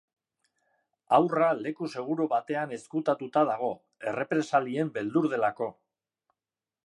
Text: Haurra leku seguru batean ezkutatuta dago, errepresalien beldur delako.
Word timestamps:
Haurra 1.17 1.49
leku 1.59 1.89
seguru 1.97 2.25
batean 2.31 2.73
ezkutatuta 2.79 3.45
dago, 3.51 3.71
errepresalien 4.13 4.91
beldur 4.97 5.31
delako. 5.35 5.71